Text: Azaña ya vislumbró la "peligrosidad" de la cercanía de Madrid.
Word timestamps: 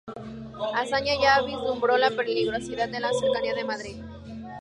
Azaña 0.73 1.13
ya 1.21 1.43
vislumbró 1.43 1.95
la 1.95 2.09
"peligrosidad" 2.09 2.89
de 2.89 3.01
la 3.01 3.13
cercanía 3.13 3.53
de 3.53 3.65
Madrid. 3.65 3.97